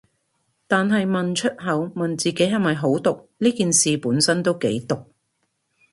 [0.65, 5.05] 但係問出口，問自己係咪好毒，呢件事本身都幾毒